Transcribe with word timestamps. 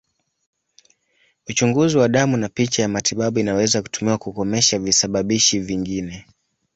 Uchunguzi 1.49 1.97
wa 1.97 2.07
damu 2.09 2.37
na 2.37 2.49
picha 2.49 2.81
ya 2.81 2.87
matibabu 2.89 3.39
inaweza 3.39 3.81
kutumiwa 3.81 4.17
kukomesha 4.17 4.79
visababishi 4.79 5.59
vingine. 5.59 6.25